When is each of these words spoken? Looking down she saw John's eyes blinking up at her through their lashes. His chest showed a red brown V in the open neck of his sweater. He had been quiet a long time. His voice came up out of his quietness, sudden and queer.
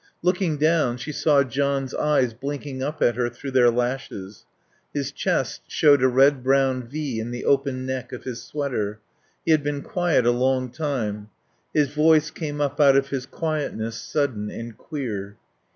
Looking 0.23 0.57
down 0.57 0.97
she 0.97 1.11
saw 1.11 1.43
John's 1.43 1.93
eyes 1.93 2.33
blinking 2.33 2.81
up 2.81 3.03
at 3.03 3.13
her 3.17 3.29
through 3.29 3.51
their 3.51 3.69
lashes. 3.69 4.47
His 4.95 5.11
chest 5.11 5.61
showed 5.67 6.01
a 6.01 6.07
red 6.07 6.41
brown 6.43 6.87
V 6.87 7.19
in 7.19 7.29
the 7.29 7.45
open 7.45 7.85
neck 7.85 8.11
of 8.11 8.23
his 8.23 8.41
sweater. 8.41 8.99
He 9.45 9.51
had 9.51 9.61
been 9.61 9.83
quiet 9.83 10.25
a 10.25 10.31
long 10.31 10.71
time. 10.71 11.29
His 11.71 11.89
voice 11.89 12.31
came 12.31 12.59
up 12.59 12.79
out 12.79 12.95
of 12.97 13.09
his 13.09 13.27
quietness, 13.27 13.95
sudden 14.01 14.49
and 14.49 14.75
queer. 14.75 15.37